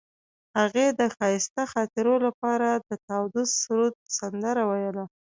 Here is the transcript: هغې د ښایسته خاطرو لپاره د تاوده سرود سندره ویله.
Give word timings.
هغې 0.59 0.87
د 0.99 1.01
ښایسته 1.15 1.63
خاطرو 1.73 2.15
لپاره 2.25 2.67
د 2.87 2.91
تاوده 3.07 3.43
سرود 3.59 3.95
سندره 4.17 4.63
ویله. 4.69 5.05